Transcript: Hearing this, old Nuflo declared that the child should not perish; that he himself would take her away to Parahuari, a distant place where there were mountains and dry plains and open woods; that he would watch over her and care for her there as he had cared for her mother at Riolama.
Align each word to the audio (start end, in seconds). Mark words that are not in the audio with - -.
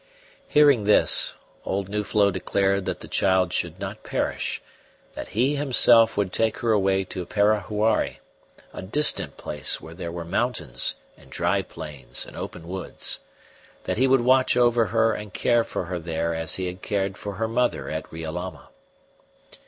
Hearing 0.47 0.85
this, 0.85 1.35
old 1.63 1.87
Nuflo 1.87 2.31
declared 2.31 2.85
that 2.85 3.01
the 3.01 3.07
child 3.07 3.53
should 3.53 3.79
not 3.79 4.01
perish; 4.01 4.59
that 5.13 5.27
he 5.37 5.57
himself 5.57 6.17
would 6.17 6.33
take 6.33 6.57
her 6.61 6.71
away 6.71 7.03
to 7.03 7.23
Parahuari, 7.23 8.17
a 8.73 8.81
distant 8.81 9.37
place 9.37 9.79
where 9.79 9.93
there 9.93 10.11
were 10.11 10.25
mountains 10.25 10.95
and 11.15 11.29
dry 11.29 11.61
plains 11.61 12.25
and 12.25 12.35
open 12.35 12.67
woods; 12.67 13.19
that 13.83 13.97
he 13.97 14.07
would 14.07 14.21
watch 14.21 14.57
over 14.57 14.87
her 14.87 15.13
and 15.13 15.35
care 15.35 15.63
for 15.63 15.85
her 15.85 15.99
there 15.99 16.33
as 16.33 16.55
he 16.55 16.65
had 16.65 16.81
cared 16.81 17.15
for 17.15 17.33
her 17.35 17.47
mother 17.47 17.87
at 17.87 18.11
Riolama. 18.11 18.69